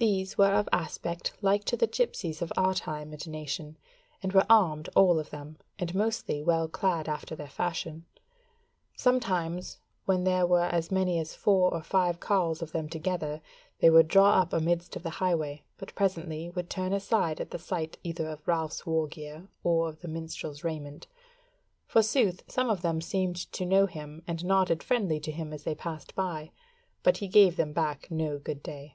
These 0.00 0.38
were 0.38 0.52
of 0.54 0.68
aspect 0.72 1.32
like 1.42 1.64
to 1.64 1.76
the 1.76 1.88
gipsies 1.88 2.40
of 2.40 2.52
our 2.56 2.72
time 2.72 3.12
and 3.12 3.26
nation, 3.28 3.76
and 4.22 4.32
were 4.32 4.46
armed 4.48 4.88
all 4.94 5.18
of 5.18 5.30
them, 5.30 5.58
and 5.76 5.92
mostly 5.92 6.40
well 6.40 6.68
clad 6.68 7.08
after 7.08 7.34
their 7.34 7.48
fashion. 7.48 8.04
Sometimes 8.94 9.80
when 10.04 10.22
there 10.22 10.46
were 10.46 10.66
as 10.66 10.92
many 10.92 11.18
as 11.18 11.34
four 11.34 11.74
or 11.74 11.82
five 11.82 12.20
carles 12.20 12.62
of 12.62 12.70
them 12.70 12.88
together, 12.88 13.42
they 13.80 13.90
would 13.90 14.06
draw 14.06 14.34
up 14.40 14.52
amidst 14.52 14.94
of 14.94 15.02
the 15.02 15.10
highway, 15.18 15.64
but 15.78 15.92
presently 15.96 16.48
would 16.48 16.70
turn 16.70 16.92
aside 16.92 17.40
at 17.40 17.50
the 17.50 17.58
sight 17.58 17.98
either 18.04 18.28
of 18.28 18.46
Ralph's 18.46 18.86
war 18.86 19.08
gear 19.08 19.48
or 19.64 19.88
of 19.88 19.98
the 20.00 20.06
minstrel's 20.06 20.62
raiment. 20.62 21.08
Forsooth, 21.86 22.44
some 22.46 22.70
of 22.70 22.82
them 22.82 23.00
seemed 23.00 23.50
to 23.50 23.66
know 23.66 23.86
him, 23.86 24.22
and 24.28 24.44
nodded 24.44 24.80
friendly 24.84 25.18
to 25.18 25.32
him 25.32 25.52
as 25.52 25.64
they 25.64 25.74
passed 25.74 26.14
by, 26.14 26.52
but 27.02 27.16
he 27.16 27.26
gave 27.26 27.56
them 27.56 27.72
back 27.72 28.08
no 28.12 28.38
good 28.38 28.62
day. 28.62 28.94